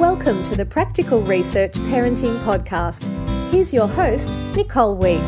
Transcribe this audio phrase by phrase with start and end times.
[0.00, 3.02] Welcome to the Practical Research Parenting Podcast.
[3.52, 5.20] Here's your host, Nicole Weeks.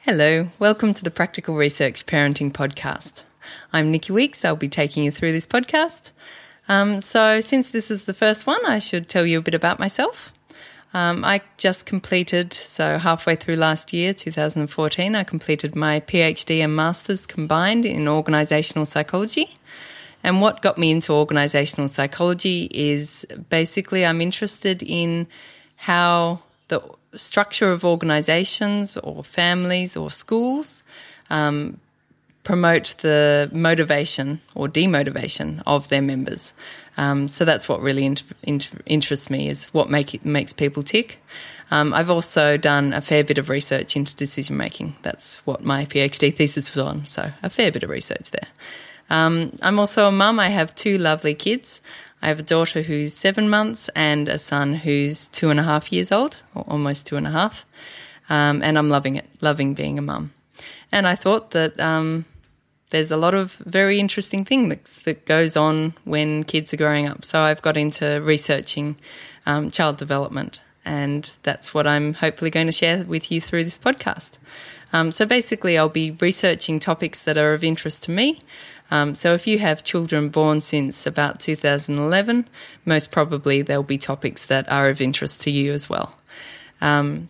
[0.00, 3.24] Hello, welcome to the Practical Research Parenting Podcast.
[3.72, 4.44] I'm Nikki Weeks.
[4.44, 6.10] I'll be taking you through this podcast.
[6.68, 9.80] Um, so, since this is the first one, I should tell you a bit about
[9.80, 10.33] myself.
[10.94, 16.76] Um, I just completed, so halfway through last year, 2014, I completed my PhD and
[16.76, 19.56] Master's combined in organisational psychology.
[20.22, 25.26] And what got me into organisational psychology is basically I'm interested in
[25.76, 26.80] how the
[27.16, 30.84] structure of organisations or families or schools
[31.28, 31.80] um,
[32.44, 36.52] promote the motivation or demotivation of their members.
[36.96, 40.82] Um, so that's what really inter- inter- interests me is what make it, makes people
[40.82, 41.18] tick.
[41.70, 44.94] Um, I've also done a fair bit of research into decision making.
[45.02, 47.06] That's what my PhD thesis was on.
[47.06, 48.48] So a fair bit of research there.
[49.10, 50.38] Um, I'm also a mum.
[50.38, 51.80] I have two lovely kids.
[52.22, 55.92] I have a daughter who's seven months and a son who's two and a half
[55.92, 57.66] years old, or almost two and a half.
[58.30, 60.32] Um, and I'm loving it, loving being a mum.
[60.90, 62.24] And I thought that um,
[62.94, 67.24] there's a lot of very interesting things that goes on when kids are growing up.
[67.24, 68.94] So I've got into researching
[69.46, 73.80] um, child development, and that's what I'm hopefully going to share with you through this
[73.80, 74.38] podcast.
[74.92, 78.42] Um, so basically, I'll be researching topics that are of interest to me.
[78.92, 82.48] Um, so if you have children born since about 2011,
[82.84, 86.14] most probably there'll be topics that are of interest to you as well.
[86.80, 87.28] Um,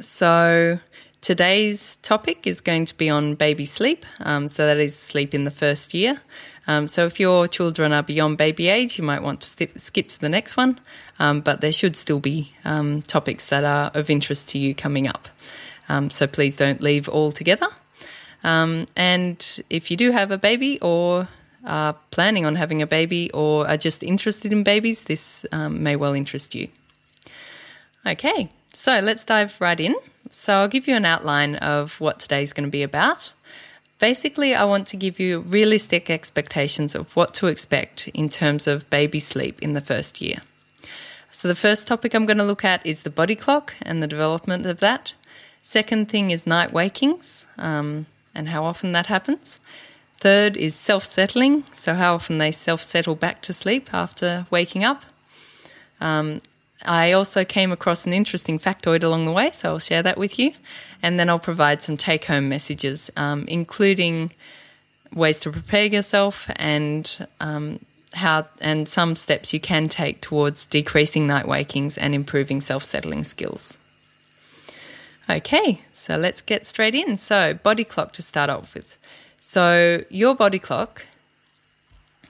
[0.00, 0.80] so
[1.20, 5.44] Today's topic is going to be on baby sleep, um, so that is sleep in
[5.44, 6.20] the first year.
[6.68, 10.20] Um, so if your children are beyond baby age, you might want to skip to
[10.20, 10.78] the next one,
[11.18, 15.08] um, but there should still be um, topics that are of interest to you coming
[15.08, 15.28] up.
[15.88, 17.68] Um, so please don't leave altogether.
[18.44, 21.28] Um, and if you do have a baby or
[21.64, 26.14] are planning on having a baby or are just interested in babies, this may well
[26.14, 26.68] interest you.
[28.06, 29.96] Okay, so let's dive right in.
[30.30, 33.32] So I'll give you an outline of what today's going to be about.
[33.98, 38.88] Basically, I want to give you realistic expectations of what to expect in terms of
[38.90, 40.42] baby sleep in the first year.
[41.30, 44.06] So, the first topic I'm going to look at is the body clock and the
[44.06, 45.14] development of that.
[45.62, 49.60] Second thing is night wakings um, and how often that happens.
[50.18, 54.84] Third is self settling, so how often they self settle back to sleep after waking
[54.84, 55.04] up.
[56.00, 56.40] Um,
[56.86, 60.38] I also came across an interesting factoid along the way, so I'll share that with
[60.38, 60.52] you.
[61.02, 64.32] And then I'll provide some take home messages, um, including
[65.12, 67.80] ways to prepare yourself and um,
[68.14, 73.24] how and some steps you can take towards decreasing night wakings and improving self settling
[73.24, 73.78] skills.
[75.28, 77.16] Okay, so let's get straight in.
[77.16, 78.96] So, body clock to start off with.
[79.38, 81.04] So, your body clock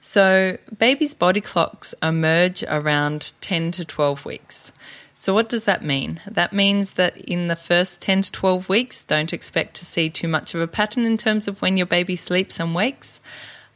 [0.00, 4.72] So, babies' body clocks emerge around 10 to 12 weeks.
[5.12, 6.20] So, what does that mean?
[6.26, 10.28] That means that in the first 10 to 12 weeks, don't expect to see too
[10.28, 13.20] much of a pattern in terms of when your baby sleeps and wakes.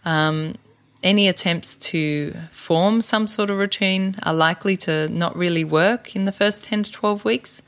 [0.05, 0.55] Um,
[1.02, 6.26] any attempts to form some sort of routine are likely to not really work in
[6.26, 7.62] the first 10 to 12 weeks.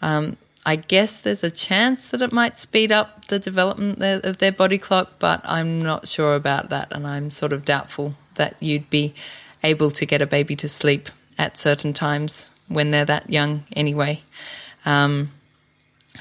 [0.00, 4.52] Um, I guess there's a chance that it might speed up the development of their
[4.52, 6.88] body clock, but I'm not sure about that.
[6.90, 9.14] And I'm sort of doubtful that you'd be
[9.62, 11.08] able to get a baby to sleep
[11.38, 14.22] at certain times when they're that young anyway.
[14.86, 15.30] Um,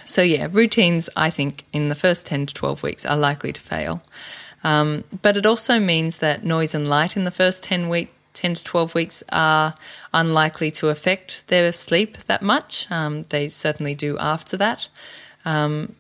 [0.04, 3.62] so, yeah, routines, I think, in the first 10 to 12 weeks are likely to
[3.62, 4.02] fail.
[4.64, 8.56] Um, but it also means that noise and light in the first 10 week 10
[8.56, 9.76] to 12 weeks are
[10.14, 12.90] unlikely to affect their sleep that much.
[12.92, 14.90] Um, they certainly do after that.
[15.46, 15.96] Um,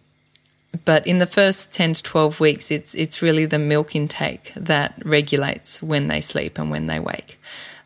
[0.85, 4.93] but in the first 10 to 12 weeks, it's, it's really the milk intake that
[5.05, 7.39] regulates when they sleep and when they wake.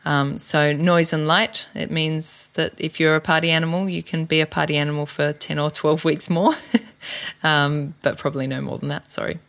[0.05, 4.23] Um, so, noise and light, it means that if you're a party animal, you can
[4.23, 6.53] be a party animal for 10 or 12 weeks more,
[7.43, 9.39] um, but probably no more than that, sorry.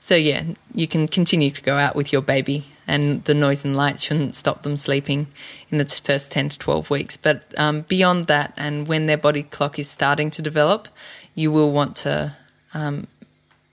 [0.00, 0.44] So, yeah,
[0.74, 4.34] you can continue to go out with your baby, and the noise and light shouldn't
[4.34, 5.26] stop them sleeping
[5.70, 7.16] in the first 10 to 12 weeks.
[7.18, 10.88] But um, beyond that, and when their body clock is starting to develop,
[11.34, 12.34] you will want to
[12.72, 13.06] um,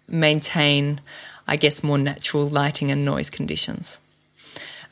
[0.08, 1.00] maintain,
[1.48, 4.00] I guess, more natural lighting and noise conditions.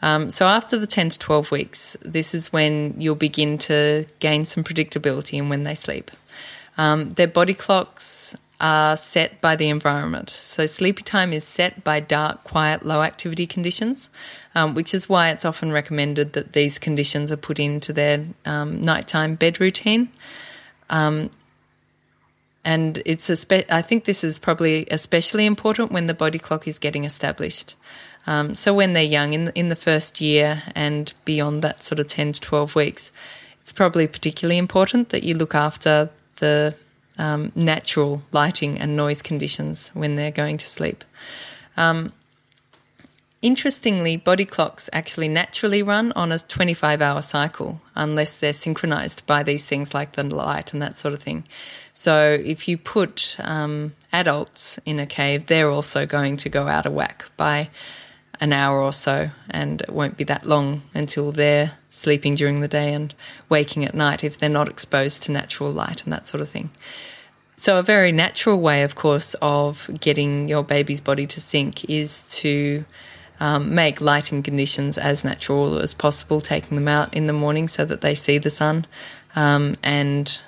[0.02, 4.46] Um, so after the 10 to 12 weeks, this is when you'll begin to gain
[4.46, 6.12] some predictability in when they sleep.
[6.78, 10.30] Um, their body clocks are set by the environment.
[10.30, 14.10] So sleepy time is set by dark, quiet, low activity conditions,
[14.54, 18.82] um, which is why it's often recommended that these conditions are put into their um,
[18.82, 20.10] nighttime bed routine.
[20.90, 21.32] Um,
[22.64, 26.80] and it's spe- I think this is probably especially important when the body clock is
[26.80, 27.76] getting established.
[28.26, 32.08] Um, so when they're young, in in the first year and beyond that sort of
[32.08, 33.12] 10 to 12 weeks,
[33.62, 36.76] it's probably particularly important that you look after the
[37.18, 41.04] um, natural lighting and noise conditions when they're going to sleep.
[41.78, 42.14] Um,
[43.42, 49.44] interestingly, body clocks actually naturally run on a 25 hour cycle unless they're synchronized by
[49.44, 51.44] these things like the light and that sort of thing.
[51.94, 56.86] So if you put um, adults in a cave, they're also going to go out
[56.86, 57.70] of whack by
[58.42, 62.68] an hour or so, and it won't be that long until they're sleeping during the
[62.68, 63.14] day and
[63.50, 66.70] waking at night if they're not exposed to natural light and that sort of thing.
[67.56, 72.24] So, a very natural way, of course, of getting your baby's body to sync is
[72.42, 72.84] to
[73.40, 77.86] um, make lighting conditions as natural as possible, taking them out in the morning so
[77.86, 78.86] that they see the sun,
[79.36, 80.42] um, and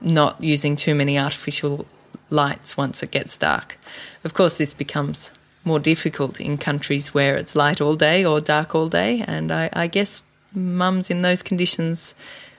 [0.00, 1.86] not using too many artificial
[2.28, 3.78] lights once it gets dark.
[4.24, 5.32] Of course, this becomes
[5.64, 9.24] more difficult in countries where it's light all day or dark all day.
[9.26, 10.22] And I, I guess
[10.56, 12.14] mums in those conditions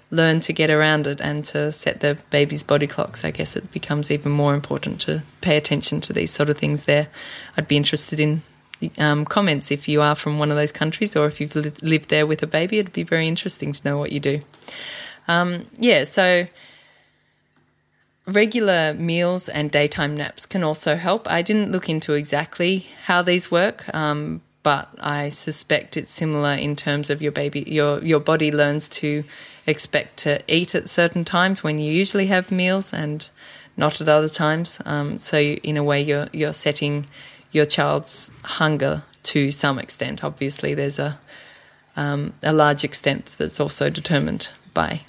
[0.09, 3.25] learn to get around it and to set their baby's body clocks.
[3.25, 6.85] I guess it becomes even more important to pay attention to these sort of things
[6.85, 7.09] there.
[7.57, 8.41] I'd be interested in
[8.97, 12.09] um, comments if you are from one of those countries or if you've li- lived
[12.09, 12.77] there with a baby.
[12.77, 14.41] It'd be very interesting to know what you do.
[15.27, 16.47] Um, yeah, so
[18.25, 21.29] regular meals and daytime naps can also help.
[21.29, 26.75] I didn't look into exactly how these work, um, but I suspect it's similar in
[26.75, 29.23] terms of your baby, your your body learns to
[29.65, 33.29] expect to eat at certain times when you usually have meals and
[33.77, 34.81] not at other times.
[34.83, 37.05] Um, so in a way, you're you're setting
[37.53, 40.21] your child's hunger to some extent.
[40.21, 41.17] Obviously, there's a
[41.95, 44.99] um, a large extent that's also determined by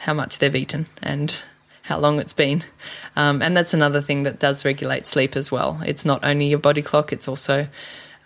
[0.00, 1.42] how much they've eaten and
[1.82, 2.64] how long it's been.
[3.14, 5.82] Um, and that's another thing that does regulate sleep as well.
[5.84, 7.68] It's not only your body clock, it's also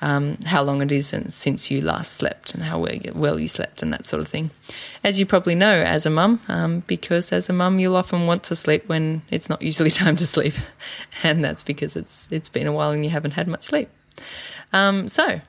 [0.01, 3.93] um, how long it is since you last slept and how well you slept and
[3.93, 4.51] that sort of thing.
[5.05, 8.43] As you probably know as a mum, um, because as a mum you'll often want
[8.45, 10.55] to sleep when it's not usually time to sleep,
[11.23, 13.89] and that's because it's it's been a while and you haven't had much sleep.
[14.73, 15.41] Um, so,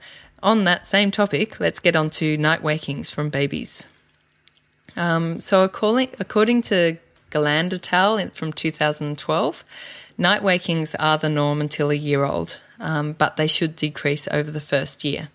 [0.41, 3.87] on that same topic, let's get on to night wakings from babies.
[4.95, 6.97] Um, so, according, according to
[7.31, 9.65] Galland et from 2012.
[10.17, 14.51] Night wakings are the norm until a year old, um, but they should decrease over
[14.51, 15.29] the first year.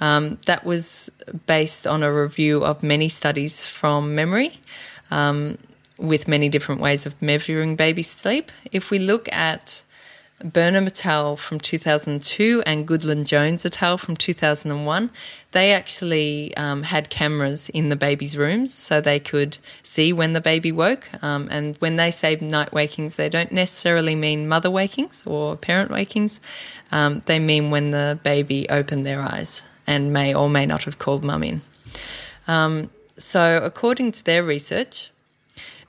[0.00, 1.10] Um, that was
[1.46, 4.58] based on a review of many studies from memory
[5.10, 5.56] um,
[5.98, 8.50] with many different ways of measuring baby sleep.
[8.72, 9.83] If we look at
[10.42, 11.36] Burnham et al.
[11.36, 13.96] from 2002 and Goodlin-Jones et al.
[13.96, 15.10] from 2001,
[15.52, 20.40] they actually um, had cameras in the baby's rooms so they could see when the
[20.40, 21.08] baby woke.
[21.22, 25.90] Um, and when they say night wakings, they don't necessarily mean mother wakings or parent
[25.90, 26.40] wakings,
[26.90, 30.98] um, they mean when the baby opened their eyes and may or may not have
[30.98, 31.62] called mum in.
[32.48, 35.10] Um, so, according to their research,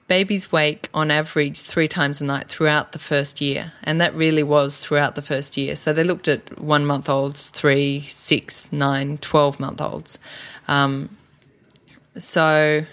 [0.08, 4.44] babies wake on average three times a night throughout the first year, and that really
[4.44, 5.76] was throughout the first year.
[5.76, 10.20] So they looked at one month olds, three, six, nine, 12 month olds.
[10.68, 11.18] Um,
[12.16, 12.86] so,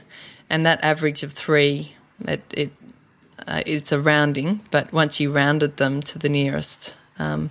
[0.49, 2.71] and that average of three, it, it
[3.47, 7.51] uh, it's a rounding, but once you rounded them to the nearest um,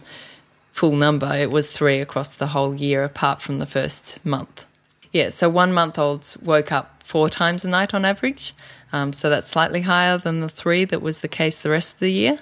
[0.72, 4.66] full number, it was three across the whole year, apart from the first month.
[5.12, 8.54] Yeah, so one month olds woke up four times a night on average.
[8.94, 12.00] Um, so that's slightly higher than the three that was the case the rest of
[12.00, 12.40] the year.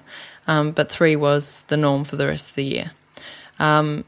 [0.47, 2.91] Um, but three was the norm for the rest of the year.
[3.59, 4.05] Um,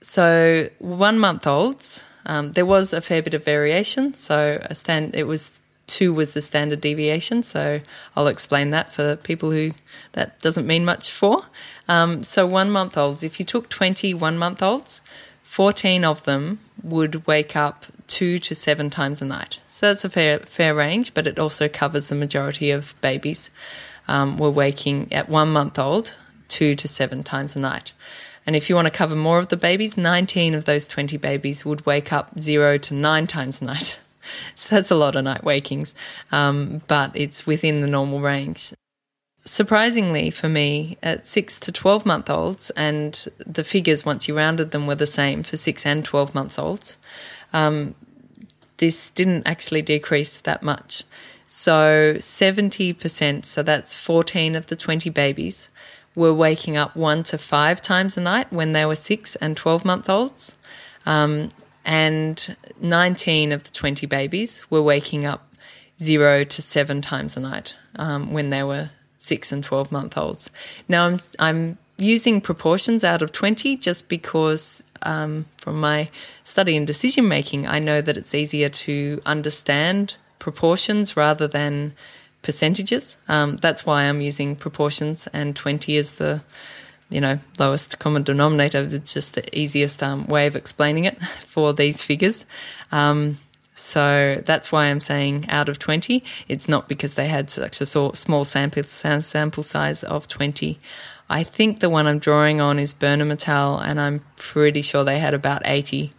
[0.00, 4.14] so one month olds, um, there was a fair bit of variation.
[4.14, 7.42] So a stand, it was two was the standard deviation.
[7.42, 7.80] So
[8.14, 9.72] I'll explain that for people who
[10.12, 11.44] that doesn't mean much for.
[11.88, 15.00] Um, so one month olds, if you took 20 one month olds,
[15.46, 19.60] 14 of them would wake up two to seven times a night.
[19.68, 23.50] So that's a fair fair range, but it also covers the majority of babies.
[24.08, 26.16] Um, were waking at one month old
[26.48, 27.92] two to seven times a night.
[28.44, 31.64] And if you want to cover more of the babies, 19 of those 20 babies
[31.64, 34.00] would wake up zero to nine times a night.
[34.56, 35.94] So that's a lot of night wakings,
[36.32, 38.72] um, but it's within the normal range.
[39.46, 44.72] Surprisingly for me, at 6 to 12 month olds, and the figures once you rounded
[44.72, 46.98] them were the same for 6 and 12 months olds,
[47.52, 47.94] um,
[48.78, 51.04] this didn't actually decrease that much.
[51.46, 55.70] So 70%, so that's 14 of the 20 babies,
[56.16, 59.84] were waking up one to five times a night when they were 6 and 12
[59.84, 60.58] month olds.
[61.06, 61.50] Um,
[61.84, 65.54] and 19 of the 20 babies were waking up
[66.00, 70.50] zero to seven times a night um, when they were six and 12 month olds.
[70.88, 76.10] Now I'm, I'm using proportions out of 20 just because um, from my
[76.44, 81.94] study in decision making, I know that it's easier to understand proportions rather than
[82.42, 83.16] percentages.
[83.28, 86.42] Um, that's why I'm using proportions, and 20 is the
[87.08, 88.88] you know lowest common denominator.
[88.90, 92.46] It's just the easiest um, way of explaining it for these figures.
[92.92, 93.38] Um,
[93.78, 96.24] so that's why I'm saying out of 20.
[96.48, 100.78] It's not because they had such a small sample, sample size of 20.
[101.28, 105.18] I think the one I'm drawing on is Burnham et and I'm pretty sure they
[105.18, 106.10] had about 80.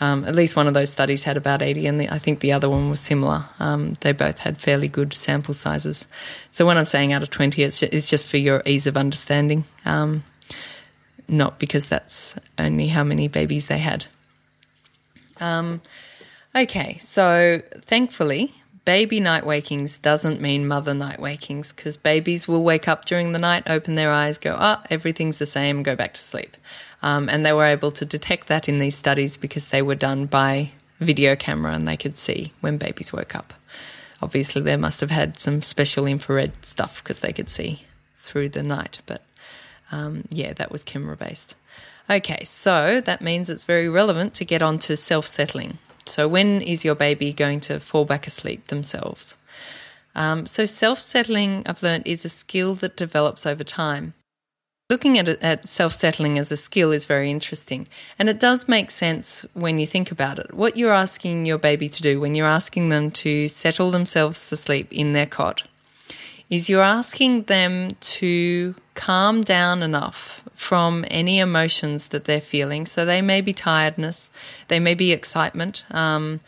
[0.00, 2.52] Um, at least one of those studies had about 80, and the, I think the
[2.52, 3.44] other one was similar.
[3.58, 6.06] Um, they both had fairly good sample sizes.
[6.52, 8.96] So when I'm saying out of 20, it's just, it's just for your ease of
[8.96, 10.22] understanding, um,
[11.26, 14.04] not because that's only how many babies they had.
[16.54, 18.52] Okay, so thankfully,
[18.84, 23.38] baby night wakings doesn't mean mother night wakings because babies will wake up during the
[23.38, 26.56] night, open their eyes, go, ah, oh, everything's the same, go back to sleep.
[27.02, 30.26] Um, and they were able to detect that in these studies because they were done
[30.26, 33.54] by video camera and they could see when babies woke up.
[34.20, 37.84] Obviously, they must have had some special infrared stuff because they could see
[38.18, 39.22] through the night, but
[39.92, 41.54] um, yeah, that was camera based.
[42.10, 45.78] Okay, so that means it's very relevant to get on to self settling.
[46.10, 49.36] So, when is your baby going to fall back asleep themselves?
[50.14, 54.14] Um, so, self settling, I've learned, is a skill that develops over time.
[54.90, 57.86] Looking at, at self settling as a skill is very interesting,
[58.18, 60.52] and it does make sense when you think about it.
[60.52, 64.56] What you're asking your baby to do when you're asking them to settle themselves to
[64.56, 65.62] sleep in their cot
[66.50, 72.84] is you're asking them to calm down enough from any emotions that they're feeling.
[72.84, 74.30] So they may be tiredness,
[74.68, 76.40] they may be excitement, um,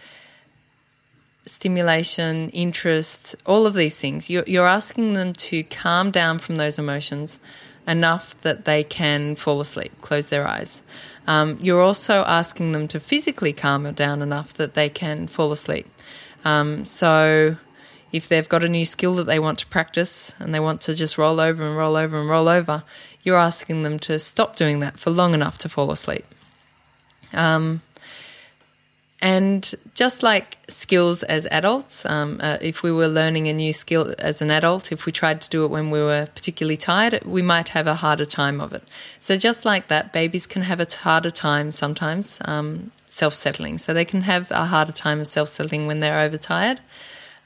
[1.46, 4.28] stimulation, interest, all of these things.
[4.28, 7.40] You're, you're asking them to calm down from those emotions
[7.88, 10.82] enough that they can fall asleep, close their eyes.
[11.26, 15.86] Um, you're also asking them to physically calm down enough that they can fall asleep.
[16.44, 17.56] Um, so
[18.12, 20.94] if they've got a new skill that they want to practice and they want to
[20.94, 22.84] just roll over and roll over and roll over,
[23.22, 26.24] you're asking them to stop doing that for long enough to fall asleep.
[27.32, 27.82] Um,
[29.22, 34.16] and just like skills as adults, um, uh, if we were learning a new skill
[34.18, 37.40] as an adult, if we tried to do it when we were particularly tired, we
[37.40, 38.82] might have a harder time of it.
[39.20, 43.78] So, just like that, babies can have a harder time sometimes um, self settling.
[43.78, 46.80] So, they can have a harder time of self settling when they're overtired.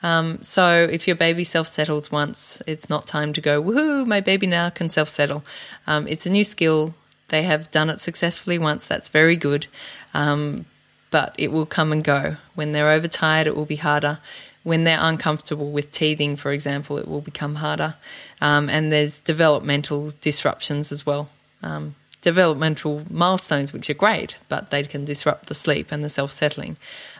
[0.02, 4.20] Um, so if your baby self settles once, it's not time to go, woohoo, my
[4.20, 5.44] baby now can self settle.
[5.86, 6.94] Um, it's a new skill.
[7.28, 8.86] They have done it successfully once.
[8.86, 9.66] That's very good.
[10.14, 10.66] Um,
[11.10, 12.36] but it will come and go.
[12.54, 14.18] When they're overtired, it will be harder.
[14.62, 17.94] When they're uncomfortable with teething, for example, it will become harder.
[18.40, 21.30] Um, and there's developmental disruptions as well
[21.62, 26.30] um, developmental milestones, which are great, but they can disrupt the sleep and the self
[26.30, 26.76] settling.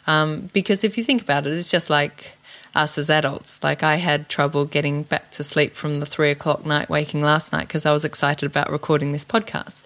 [0.06, 2.35] Um, because if you think about it, it's just like
[2.76, 3.62] us as adults.
[3.62, 7.52] Like I had trouble getting back to sleep from the three o'clock night waking last
[7.52, 9.84] night because I was excited about recording this podcast.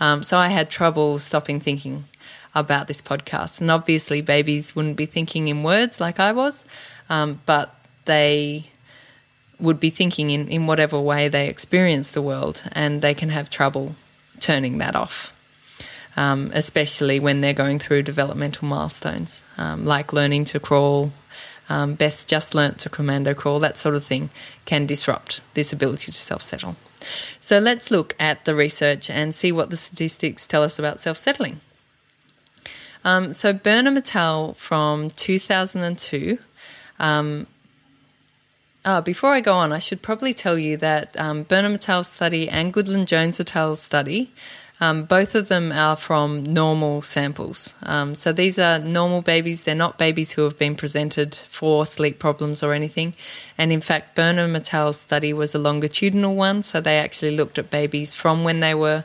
[0.00, 2.04] Um, so I had trouble stopping thinking
[2.54, 3.60] about this podcast.
[3.60, 6.64] And obviously, babies wouldn't be thinking in words like I was,
[7.08, 8.66] um, but they
[9.58, 13.48] would be thinking in, in whatever way they experience the world, and they can have
[13.48, 13.94] trouble
[14.40, 15.32] turning that off.
[16.14, 21.10] Um, especially when they're going through developmental milestones, um, like learning to crawl,
[21.68, 24.30] um, Beth's just learnt to commando crawl, that sort of thing
[24.64, 26.76] can disrupt this ability to self settle.
[27.40, 31.16] So let's look at the research and see what the statistics tell us about self
[31.16, 31.60] settling.
[33.04, 36.38] Um, so Burnham et from 2002.
[37.00, 37.46] Um,
[38.84, 42.72] oh, before I go on, I should probably tell you that um, Burnham study and
[42.72, 43.74] Goodlin-Jones et al.
[43.74, 44.32] study
[44.80, 47.74] um, both of them are from normal samples.
[47.82, 49.62] Um, so these are normal babies.
[49.62, 53.14] They're not babies who have been presented for sleep problems or anything.
[53.56, 56.62] And in fact, Burnham et al.'s study was a longitudinal one.
[56.62, 59.04] So they actually looked at babies from when they were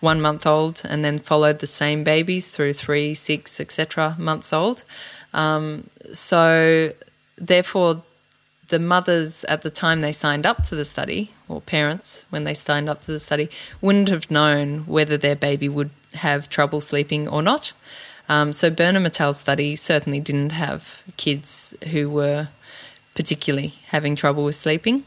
[0.00, 4.16] one month old and then followed the same babies through three, six, etc.
[4.18, 4.84] months old.
[5.34, 6.92] Um, so
[7.36, 8.02] therefore,
[8.68, 12.54] the mothers at the time they signed up to the study, or parents when they
[12.54, 13.48] signed up to the study,
[13.80, 17.72] wouldn't have known whether their baby would have trouble sleeping or not.
[18.28, 19.32] Um, so Burnham al.
[19.32, 22.48] study certainly didn't have kids who were
[23.18, 25.02] particularly having trouble with sleeping.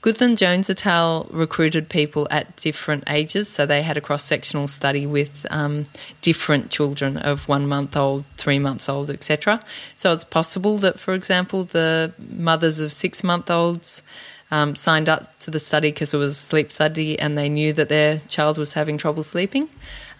[0.00, 1.28] Goodlin-Jones et al.
[1.32, 5.86] recruited people at different ages, so they had a cross sectional study with um,
[6.22, 9.60] different children of one month old, three months old, etc.
[9.96, 14.00] So it's possible that, for example, the mothers of six month olds.
[14.48, 17.72] Um, signed up to the study because it was a sleep study and they knew
[17.72, 19.68] that their child was having trouble sleeping.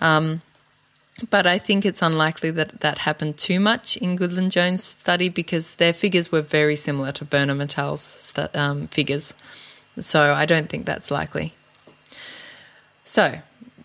[0.00, 0.42] Um,
[1.30, 5.92] but I think it's unlikely that that happened too much in Goodlin-Jones' study because their
[5.92, 9.32] figures were very similar to Burnham et al.'s um, figures.
[9.98, 11.54] So I don't think that's likely.
[13.04, 13.38] So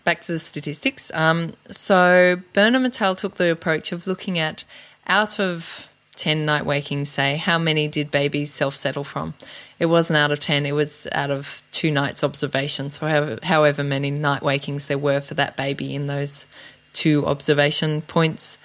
[0.04, 1.10] back to the statistics.
[1.14, 3.14] Um, so Burnham et al.
[3.14, 4.64] took the approach of looking at
[5.06, 9.34] out of 10 night wakings, say, how many did babies self settle from?
[9.78, 12.90] It wasn't out of 10, it was out of two nights observation.
[12.90, 16.46] So, however, however many night wakings there were for that baby in those
[16.92, 18.58] two observation points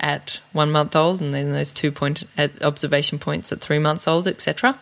[0.00, 2.24] at one month old, and then those two point
[2.62, 4.78] observation points at three months old, etc.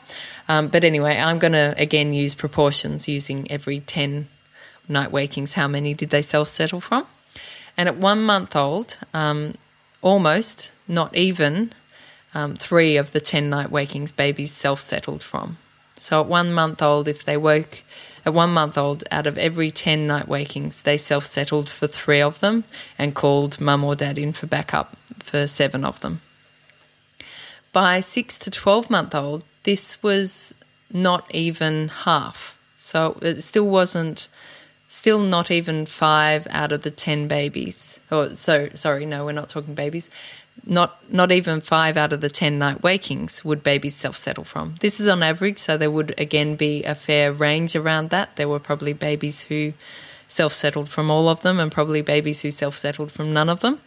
[0.48, 4.28] Um, but anyway, I'm going to again use proportions using every 10
[4.88, 5.52] night wakings.
[5.54, 7.06] How many did they self settle from?
[7.76, 9.54] And at one month old, um,
[10.02, 11.72] almost, not even,
[12.34, 15.58] um, three of the 10 night wakings babies self settled from.
[15.94, 17.82] So at one month old, if they woke
[18.24, 22.20] at one month old, out of every 10 night wakings, they self settled for three
[22.20, 22.64] of them
[22.98, 26.20] and called mum or dad in for backup for seven of them.
[27.72, 30.54] By six to 12 month old, this was
[30.92, 32.58] not even half.
[32.76, 34.28] So it still wasn't,
[34.88, 38.00] still not even five out of the 10 babies.
[38.10, 40.10] Oh, so, sorry, no, we're not talking babies
[40.64, 44.76] not not even five out of the ten night wakings would babies self settle from.
[44.80, 48.36] This is on average, so there would again be a fair range around that.
[48.36, 49.72] There were probably babies who
[50.28, 53.60] self settled from all of them, and probably babies who self settled from none of
[53.60, 53.80] them.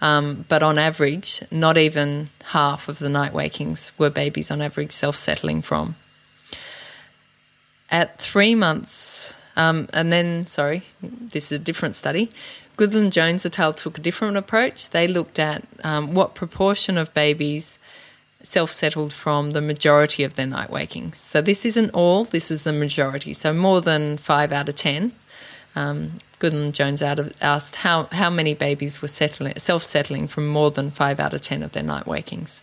[0.00, 4.92] Um, but on average, not even half of the night wakings were babies on average
[4.92, 5.96] self settling from.
[7.90, 12.30] At three months, um, and then, sorry, this is a different study.
[12.80, 13.74] Goodlin-Jones et al.
[13.74, 14.88] took a different approach.
[14.88, 17.78] They looked at um, what proportion of babies
[18.42, 21.18] self settled from the majority of their night wakings.
[21.18, 23.34] So this isn't all, this is the majority.
[23.34, 25.12] So more than five out of ten.
[25.76, 31.34] Um, Goodlin-Jones asked how, how many babies were self settling from more than five out
[31.34, 32.62] of ten of their night wakings.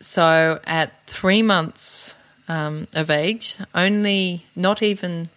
[0.00, 2.14] So at three months
[2.46, 5.30] um, of age, only not even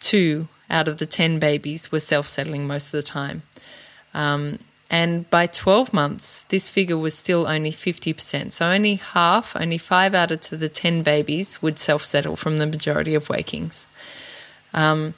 [0.00, 3.42] two out of the 10 babies were self settling most of the time.
[4.14, 4.58] Um,
[4.90, 8.52] and by 12 months, this figure was still only 50%.
[8.52, 12.66] So only half, only five out of the 10 babies would self settle from the
[12.66, 13.86] majority of wakings.
[14.72, 15.14] Um,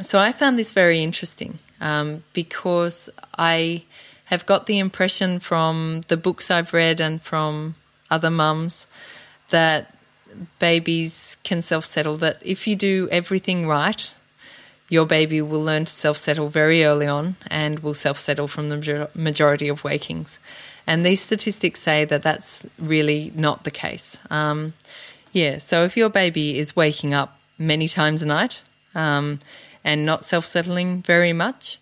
[0.00, 3.84] so I found this very interesting um, because I
[4.26, 7.74] have got the impression from the books I've read and from
[8.10, 8.86] other mums
[9.50, 9.94] that
[10.58, 14.10] babies can self settle, that if you do everything right,
[14.92, 18.68] your baby will learn to self settle very early on and will self settle from
[18.68, 20.38] the majority of wakings.
[20.86, 24.18] And these statistics say that that's really not the case.
[24.28, 24.74] Um,
[25.32, 29.40] yeah, so if your baby is waking up many times a night um,
[29.82, 31.78] and not self settling very much,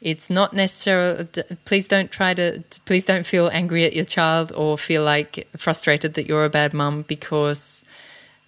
[0.00, 1.26] it's not necessarily
[1.64, 6.14] please don't try to please don't feel angry at your child or feel like frustrated
[6.14, 7.84] that you're a bad mum because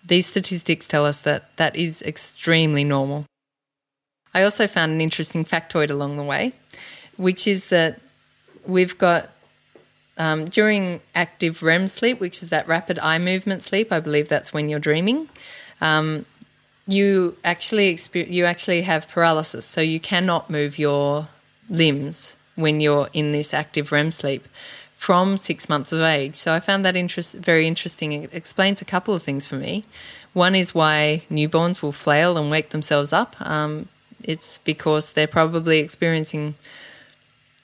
[0.06, 3.26] these statistics tell us that that is extremely normal
[4.36, 6.52] I also found an interesting factoid along the way,
[7.16, 7.98] which is that
[8.66, 9.30] we've got
[10.18, 13.90] um, during active REM sleep, which is that rapid eye movement sleep.
[13.90, 15.30] I believe that's when you're dreaming.
[15.80, 16.26] Um,
[16.86, 21.28] you actually experience, you actually have paralysis, so you cannot move your
[21.70, 24.46] limbs when you're in this active REM sleep
[24.98, 26.36] from six months of age.
[26.36, 28.12] So I found that interest very interesting.
[28.12, 29.84] It explains a couple of things for me.
[30.34, 33.34] One is why newborns will flail and wake themselves up.
[33.40, 33.88] Um,
[34.26, 36.54] it's because they're probably experiencing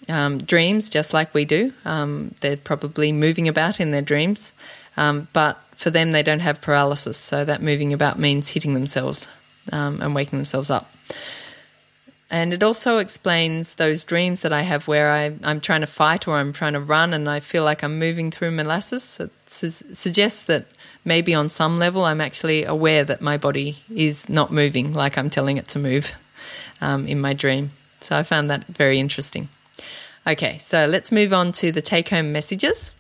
[0.08, 1.72] um, dreams just like we do.
[1.84, 4.52] Um, they're probably moving about in their dreams,
[4.96, 7.18] um, but for them, they don't have paralysis.
[7.18, 9.28] So that moving about means hitting themselves
[9.72, 10.90] um, and waking themselves up.
[12.30, 16.26] And it also explains those dreams that I have where I, am trying to fight
[16.26, 19.20] or I'm trying to run and I feel like I'm moving through molasses.
[19.20, 20.64] It su- suggests that
[21.04, 25.28] maybe on some level I'm actually aware that my body is not moving like I'm
[25.28, 26.14] telling it to move
[26.82, 27.70] um, in my dream.
[28.00, 29.48] So I found that very interesting.
[30.26, 32.92] Okay, so let's move on to the take home messages.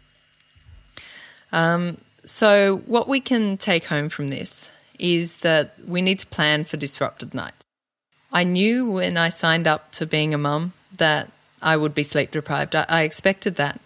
[1.52, 6.64] Um, so, what we can take home from this is that we need to plan
[6.64, 7.64] for disrupted nights.
[8.32, 12.30] I knew when I signed up to being a mum that I would be sleep
[12.30, 12.74] deprived.
[12.74, 13.80] I, I expected that.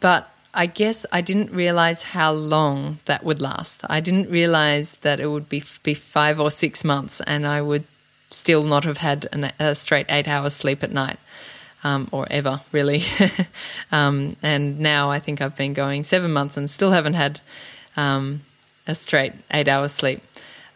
[0.00, 3.82] But I guess I didn't realize how long that would last.
[3.88, 7.84] I didn't realize that it would be, be five or six months and I would
[8.30, 11.18] still not have had an, a straight eight hours sleep at night.
[11.82, 13.02] Um, or ever really.
[13.92, 17.40] um, and now I think I've been going seven months and still haven't had
[17.96, 18.42] um,
[18.86, 20.20] a straight eight hours sleep.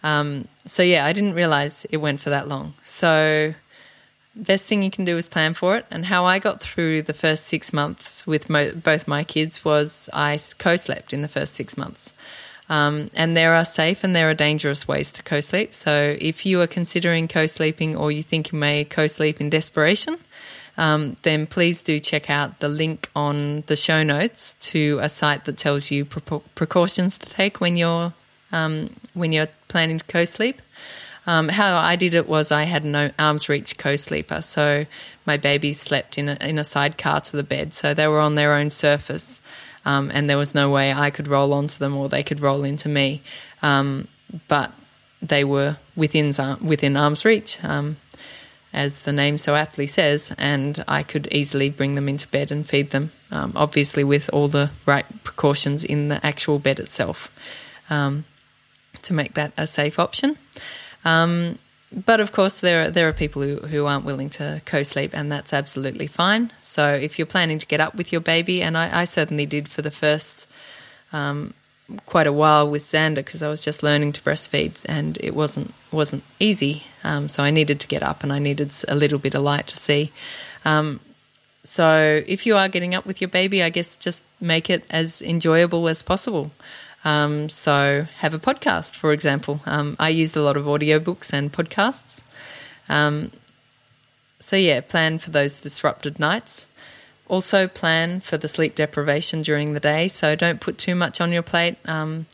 [0.02, 2.72] Um, so yeah, I didn't realize it went for that long.
[2.82, 3.54] So
[4.34, 5.86] best thing you can do is plan for it.
[5.90, 10.10] And how I got through the first six months with mo- both my kids was
[10.12, 12.12] I co-slept in the first six months.
[12.68, 15.74] Um, and there are safe and there are dangerous ways to co sleep.
[15.74, 19.50] So if you are considering co sleeping or you think you may co sleep in
[19.50, 20.18] desperation,
[20.76, 25.44] um, then please do check out the link on the show notes to a site
[25.44, 28.12] that tells you pre- precautions to take when you're
[28.54, 30.62] um, when you're planning to co-sleep.
[31.26, 34.86] Um, how I did it was I had no arm's reach co-sleeper, so
[35.26, 38.34] my babies slept in a, in a sidecar to the bed, so they were on
[38.34, 39.40] their own surface,
[39.84, 42.64] um, and there was no way I could roll onto them or they could roll
[42.64, 43.22] into me,
[43.62, 44.08] um,
[44.48, 44.72] but
[45.20, 47.96] they were within within arm's reach, um,
[48.72, 52.66] as the name so aptly says, and I could easily bring them into bed and
[52.66, 57.30] feed them, um, obviously with all the right precautions in the actual bed itself.
[57.88, 58.24] Um,
[59.04, 60.38] to make that a safe option.
[61.04, 61.58] Um,
[61.94, 65.12] but of course, there are, there are people who, who aren't willing to co sleep,
[65.14, 66.52] and that's absolutely fine.
[66.60, 69.68] So if you're planning to get up with your baby, and I, I certainly did
[69.68, 70.46] for the first
[71.12, 71.54] um,
[72.06, 75.74] quite a while with Xander because I was just learning to breastfeed, and it wasn't
[75.92, 76.84] wasn't easy.
[77.02, 79.66] Um, so I needed to get up, and I needed a little bit of light
[79.68, 80.12] to see.
[80.64, 81.00] Um,
[81.62, 85.22] so if you are getting up with your baby, I guess just make it as
[85.22, 86.50] enjoyable as possible.
[87.04, 89.60] Um, so, have a podcast, for example.
[89.66, 92.22] Um, I used a lot of audiobooks and podcasts.
[92.88, 93.30] Um,
[94.38, 96.66] so, yeah, plan for those disrupted nights.
[97.28, 100.08] Also, plan for the sleep deprivation during the day.
[100.08, 101.76] So, don't put too much on your plate.
[101.84, 102.26] Um,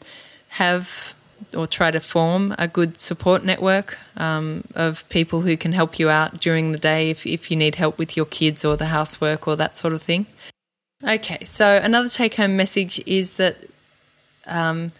[0.50, 1.14] have
[1.54, 6.08] or try to form a good support network um, of people who can help you
[6.08, 9.48] out during the day if, if you need help with your kids or the housework
[9.48, 10.26] or that sort of thing.
[11.02, 13.56] Okay, so another take home message is that
[14.46, 14.92] um,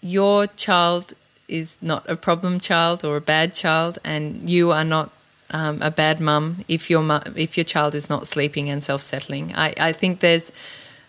[0.00, 1.14] your child
[1.48, 5.10] is not a problem child or a bad child, and you are not
[5.50, 9.52] um, a bad mum if your if your child is not sleeping and self settling.
[9.54, 10.52] I, I think there's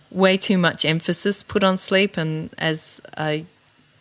[0.10, 3.46] way too much emphasis put on sleep, and as a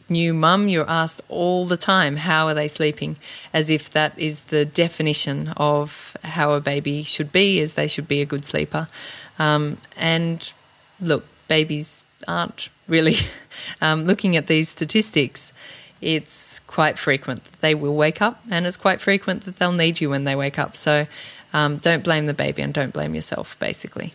[0.08, 3.16] new mum, you're asked all the time, "How are they sleeping?"
[3.52, 8.08] As if that is the definition of how a baby should be, as they should
[8.08, 8.88] be a good sleeper.
[9.38, 10.52] Um, and
[11.00, 13.16] look, babies aren't really
[13.80, 15.52] um, looking at these statistics,
[16.00, 20.10] it's quite frequent they will wake up, and it's quite frequent that they'll need you
[20.10, 20.76] when they wake up.
[20.76, 21.06] So
[21.52, 24.14] um, don't blame the baby and don't blame yourself, basically.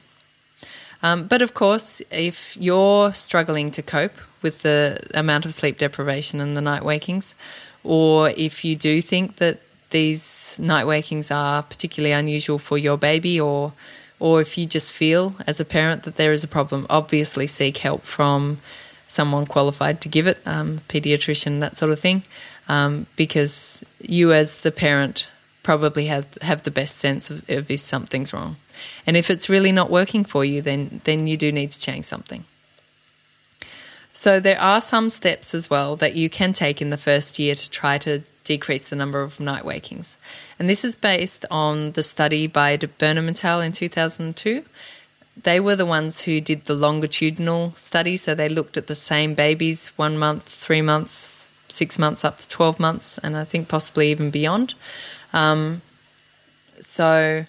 [1.01, 6.41] Um, but of course, if you're struggling to cope with the amount of sleep deprivation
[6.41, 7.35] and the night wakings,
[7.83, 9.59] or if you do think that
[9.91, 13.73] these night wakings are particularly unusual for your baby or
[14.19, 17.78] or if you just feel as a parent that there is a problem, obviously seek
[17.78, 18.60] help from
[19.08, 22.23] someone qualified to give it, um, pediatrician, that sort of thing,
[22.67, 25.28] um, because you as the parent
[25.63, 28.56] probably have have the best sense of, of if something's wrong,
[29.06, 32.06] and if it's really not working for you, then then you do need to change
[32.06, 32.45] something.
[34.13, 37.54] So there are some steps as well that you can take in the first year
[37.54, 40.17] to try to decrease the number of night wakings.
[40.58, 43.60] And this is based on the study by Burnham et al.
[43.60, 44.63] in 2002.
[45.41, 49.34] They were the ones who did the longitudinal study, so they looked at the same
[49.34, 54.10] babies one month, three months, six months, up to 12 months, and I think possibly
[54.12, 54.75] even beyond.
[55.34, 55.81] Um,
[56.79, 57.45] so,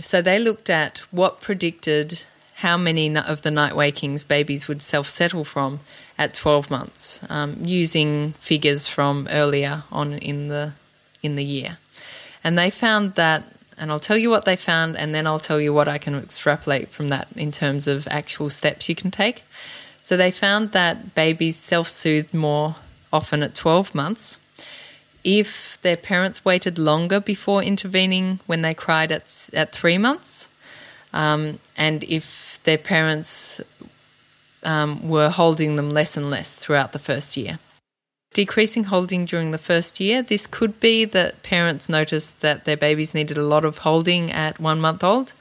[0.00, 2.24] so they looked at what predicted
[2.60, 5.80] how many of the night wakings babies would self settle from
[6.18, 10.72] at 12 months, um, using figures from earlier on in the
[11.22, 11.78] in the year,
[12.44, 13.44] and they found that
[13.80, 16.14] and I'll tell you what they found, and then I'll tell you what I can
[16.14, 19.42] extrapolate from that in terms of actual steps you can take.
[20.02, 22.76] So they found that babies self soothed more
[23.10, 24.38] often at 12 months.
[25.24, 30.48] If their parents waited longer before intervening when they cried at, at three months,
[31.12, 33.60] um, and if their parents
[34.62, 37.58] um, were holding them less and less throughout the first year.
[38.32, 43.14] Decreasing holding during the first year, this could be that parents noticed that their babies
[43.14, 45.32] needed a lot of holding at one month old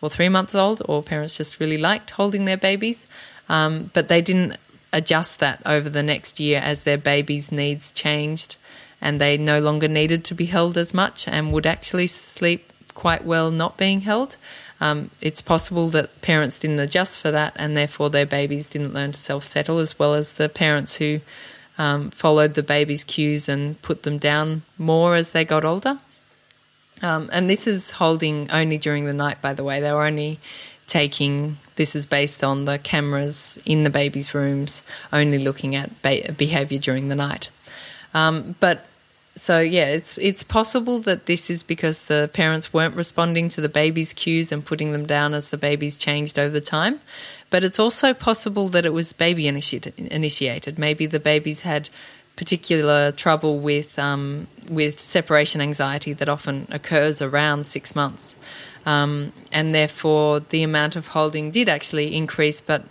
[0.00, 3.06] or three months old, or parents just really liked holding their babies,
[3.48, 4.56] um, but they didn't
[4.92, 8.56] adjust that over the next year as their babies' needs changed
[9.00, 12.65] and they no longer needed to be held as much and would actually sleep
[12.96, 14.36] quite well not being held.
[14.80, 19.12] Um, it's possible that parents didn't adjust for that and therefore their babies didn't learn
[19.12, 21.20] to self settle, as well as the parents who
[21.78, 26.00] um, followed the baby's cues and put them down more as they got older.
[27.02, 29.80] Um, and this is holding only during the night, by the way.
[29.80, 30.40] They were only
[30.86, 34.82] taking this is based on the cameras in the baby's rooms,
[35.12, 37.50] only looking at behavior during the night.
[38.14, 38.86] Um, but
[39.36, 43.68] so yeah, it's it's possible that this is because the parents weren't responding to the
[43.68, 47.00] baby's cues and putting them down as the babies changed over time.
[47.50, 49.98] But it's also possible that it was baby initiated.
[49.98, 50.78] initiated.
[50.78, 51.90] Maybe the babies had
[52.34, 58.38] particular trouble with um, with separation anxiety that often occurs around six months,
[58.86, 62.84] um, and therefore the amount of holding did actually increase, but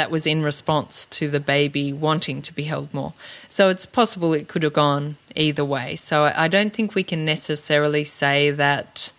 [0.00, 3.12] that was in response to the baby wanting to be held more.
[3.50, 5.94] So it's possible it could have gone either way.
[5.94, 9.12] So I don't think we can necessarily say that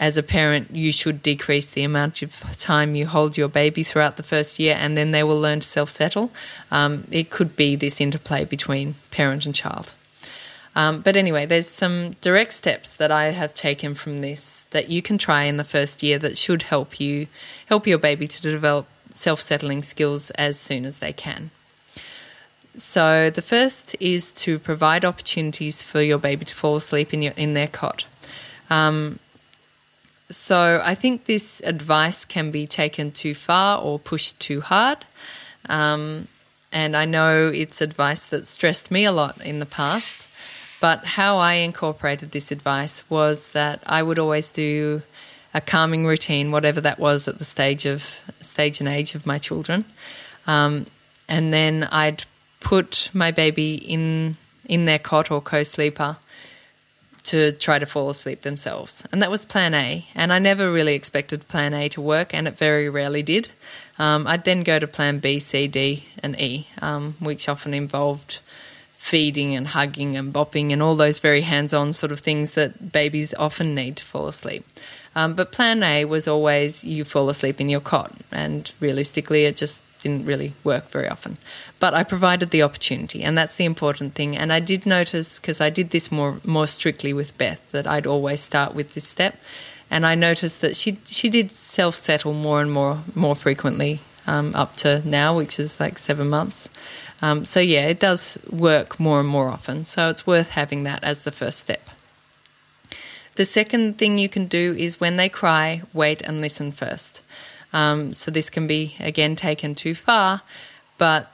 [0.00, 4.16] as a parent you should decrease the amount of time you hold your baby throughout
[4.16, 6.32] the first year and then they will learn to self settle.
[6.72, 9.94] Um, it could be this interplay between parent and child.
[10.74, 15.00] Um, but anyway, there's some direct steps that I have taken from this that you
[15.00, 17.28] can try in the first year that should help you
[17.66, 21.50] help your baby to develop self settling skills as soon as they can.
[22.74, 27.32] So, the first is to provide opportunities for your baby to fall asleep in, your,
[27.36, 28.04] in their cot.
[28.68, 29.18] Um,
[30.28, 34.98] so, I think this advice can be taken too far or pushed too hard.
[35.68, 36.28] Um,
[36.70, 40.28] and I know it's advice that stressed me a lot in the past.
[40.78, 45.02] But how I incorporated this advice was that I would always do
[45.56, 49.38] a calming routine, whatever that was at the stage of stage and age of my
[49.38, 49.86] children,
[50.46, 50.84] um,
[51.28, 52.24] and then I'd
[52.60, 56.18] put my baby in in their cot or co-sleeper
[57.22, 59.04] to try to fall asleep themselves.
[59.10, 60.06] And that was plan A.
[60.14, 63.48] And I never really expected plan A to work, and it very rarely did.
[63.98, 68.40] Um, I'd then go to plan B, C, D, and E, um, which often involved
[69.06, 72.90] feeding and hugging and bopping and all those very hands on sort of things that
[72.90, 74.66] babies often need to fall asleep.
[75.14, 79.56] Um, but plan A was always you fall asleep in your cot, and realistically, it
[79.56, 81.38] just didn't really work very often.
[81.78, 84.36] But I provided the opportunity, and that's the important thing.
[84.36, 88.08] And I did notice because I did this more more strictly with Beth that I'd
[88.08, 89.36] always start with this step,
[89.88, 94.54] and I noticed that she she did self settle more and more more frequently um,
[94.54, 96.70] up to now, which is like seven months.
[97.22, 99.84] Um, so yeah, it does work more and more often.
[99.84, 101.90] So it's worth having that as the first step.
[103.36, 107.22] The second thing you can do is when they cry, wait and listen first.
[107.72, 110.42] Um, so this can be again taken too far,
[110.96, 111.30] but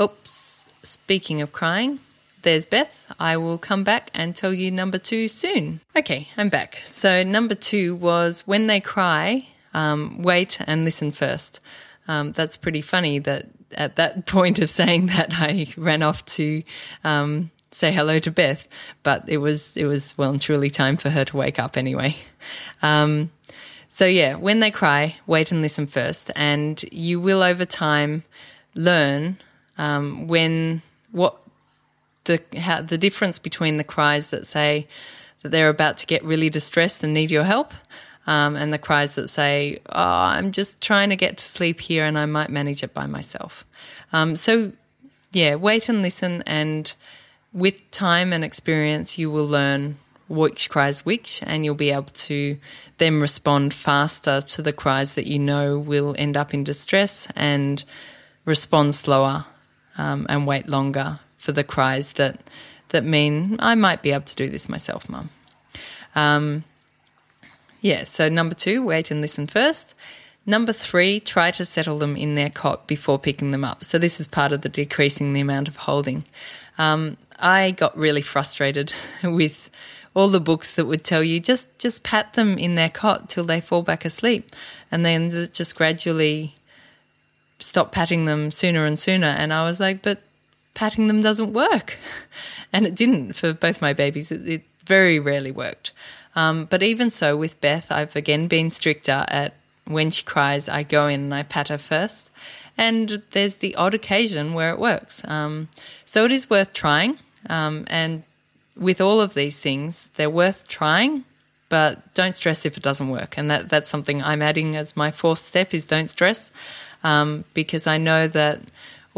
[0.00, 1.98] oops, speaking of crying,
[2.42, 3.12] there's Beth.
[3.18, 5.80] I will come back and tell you number two soon.
[5.96, 6.80] Okay, I'm back.
[6.84, 11.60] So, number two was when they cry, um, wait and listen first.
[12.06, 16.62] Um, that's pretty funny that at that point of saying that, I ran off to
[17.04, 18.66] um, say hello to Beth,
[19.02, 22.16] but it was it was well and truly time for her to wake up anyway.
[22.82, 23.30] Um,
[23.88, 28.24] so yeah, when they cry, wait and listen first, and you will over time
[28.74, 29.38] learn
[29.76, 31.42] um, when what
[32.24, 34.86] the how, the difference between the cries that say
[35.42, 37.72] that they're about to get really distressed and need your help.
[38.28, 39.94] Um, and the cries that say, "Oh,
[40.36, 43.64] I'm just trying to get to sleep here, and I might manage it by myself."
[44.12, 44.72] Um, so,
[45.32, 46.92] yeah, wait and listen, and
[47.54, 49.96] with time and experience, you will learn
[50.28, 52.58] which cries which, and you'll be able to
[52.98, 57.82] then respond faster to the cries that you know will end up in distress and
[58.44, 59.46] respond slower
[59.96, 62.40] um, and wait longer for the cries that
[62.90, 65.30] that mean I might be able to do this myself, mum.
[66.14, 66.64] Um,
[67.80, 69.94] yeah, so number two, wait and listen first.
[70.46, 73.84] Number three, try to settle them in their cot before picking them up.
[73.84, 76.24] So, this is part of the decreasing the amount of holding.
[76.78, 79.70] Um, I got really frustrated with
[80.14, 83.44] all the books that would tell you just just pat them in their cot till
[83.44, 84.56] they fall back asleep,
[84.90, 86.54] and then just gradually
[87.58, 89.26] stop patting them sooner and sooner.
[89.26, 90.22] And I was like, but
[90.72, 91.98] patting them doesn't work,
[92.72, 94.32] and it didn't for both my babies.
[94.32, 95.92] It, it very rarely worked.
[96.34, 99.54] Um, but even so, with Beth, I've again been stricter at
[99.88, 102.30] when she cries, I go in and I pat her first.
[102.76, 105.24] And there's the odd occasion where it works.
[105.26, 105.68] Um,
[106.04, 107.18] so it is worth trying.
[107.48, 108.22] Um, and
[108.76, 111.24] with all of these things, they're worth trying,
[111.68, 113.36] but don't stress if it doesn't work.
[113.38, 116.52] And that, that's something I'm adding as my fourth step is don't stress,
[117.02, 118.60] um, because I know that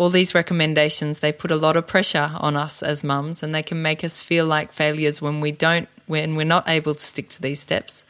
[0.01, 3.63] all these recommendations they put a lot of pressure on us as mums, and they
[3.63, 7.29] can make us feel like failures when we don't, when we're not able to stick
[7.29, 8.07] to these steps.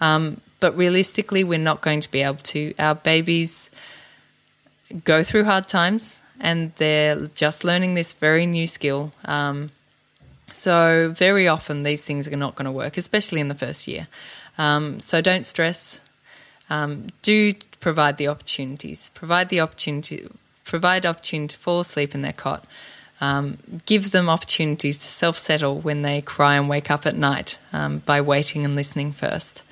[0.00, 2.72] Um, but realistically, we're not going to be able to.
[2.78, 3.70] Our babies
[5.04, 9.12] go through hard times, and they're just learning this very new skill.
[9.24, 9.72] Um,
[10.52, 14.06] so, very often, these things are not going to work, especially in the first year.
[14.58, 16.00] Um, so, don't stress.
[16.70, 19.10] Um, do provide the opportunities.
[19.12, 20.28] Provide the opportunity.
[20.72, 22.66] Provide opportunity to fall asleep in their cot.
[23.20, 27.58] Um, give them opportunities to self settle when they cry and wake up at night
[27.74, 29.64] um, by waiting and listening first.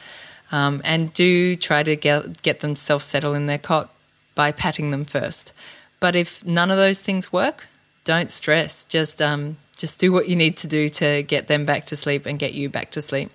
[0.52, 3.88] Um, and do try to get, get them self settle in their cot
[4.34, 5.54] by patting them first.
[6.00, 7.66] But if none of those things work,
[8.04, 8.84] don't stress.
[8.84, 12.26] Just um, just do what you need to do to get them back to sleep
[12.26, 13.30] and get you back to sleep,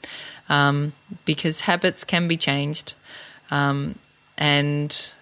[0.50, 0.94] um,
[1.26, 2.94] because habits can be changed,
[3.50, 3.96] um,
[4.38, 5.16] and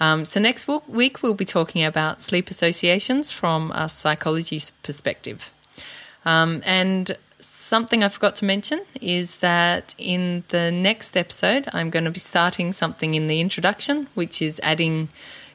[0.00, 5.52] Um, so next week we'll be talking about sleep associations from a psychology perspective.
[6.24, 12.04] Um, and something I forgot to mention is that in the next episode, I'm going
[12.04, 15.08] to be starting something in the introduction, which is adding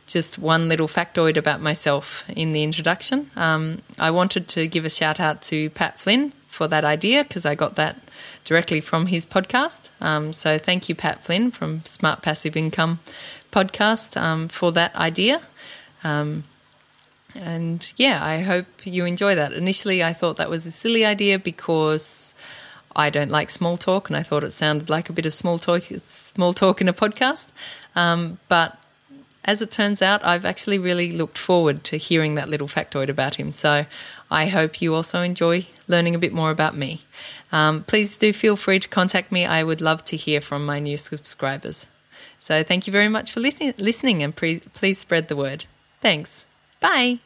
[0.08, 3.30] just one little factoid about myself in the introduction.
[3.36, 7.46] Um, I wanted to give a shout out to Pat Flynn for that idea because
[7.46, 7.98] I got that
[8.44, 9.90] directly from his podcast.
[10.02, 13.00] Um, so thank you, Pat Flynn from Smart Passive Income
[13.52, 15.42] podcast, um, for that idea.
[16.04, 16.46] Um,
[17.36, 19.52] and yeah, I hope you enjoy that.
[19.54, 22.34] Initially, I thought that was a silly idea because
[22.96, 25.58] I don't like small talk, and I thought it sounded like a bit of small
[25.58, 27.48] talk, small talk in a podcast.
[27.96, 28.80] Um, but
[29.48, 33.36] as it turns out, I've actually really looked forward to hearing that little factoid about
[33.36, 33.54] him.
[33.54, 33.86] So
[34.30, 37.02] I hope you also enjoy learning a bit more about me.
[37.52, 39.46] Um, please do feel free to contact me.
[39.46, 41.88] I would love to hear from my new subscribers.
[42.38, 45.64] So thank you very much for listening and please spread the word.
[46.02, 46.46] Thanks.
[46.82, 47.20] Bye.